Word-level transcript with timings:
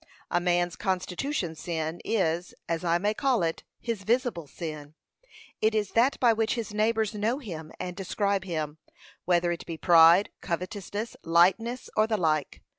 A 0.31 0.39
man's 0.39 0.75
constitution 0.75 1.53
sin 1.53 2.01
is, 2.03 2.55
as 2.67 2.83
I 2.83 2.97
may 2.97 3.13
call 3.13 3.43
it, 3.43 3.61
his 3.79 4.01
visible 4.01 4.47
sin; 4.47 4.95
it 5.61 5.75
is 5.75 5.91
that 5.91 6.19
by 6.19 6.33
which 6.33 6.55
his 6.55 6.73
neighbours 6.73 7.13
know 7.13 7.37
him 7.37 7.71
and 7.79 7.95
describe 7.95 8.43
him, 8.43 8.79
whether 9.25 9.51
it 9.51 9.63
be 9.67 9.77
pride, 9.77 10.31
covetousness, 10.41 11.17
lightness, 11.21 11.87
or 11.95 12.07
the 12.07 12.17
like. 12.17 12.63